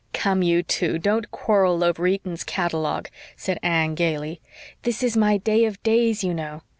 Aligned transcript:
"Come, 0.13 0.41
you 0.41 0.63
two, 0.63 0.97
don't 0.97 1.29
quarrel 1.29 1.83
over 1.83 2.07
Eaton's 2.07 2.43
catalogue," 2.43 3.09
said 3.37 3.59
Anne 3.61 3.93
gaily. 3.93 4.41
"This 4.81 5.03
is 5.03 5.15
my 5.15 5.37
day 5.37 5.63
of 5.65 5.83
days, 5.83 6.23
you 6.23 6.33
know. 6.33 6.63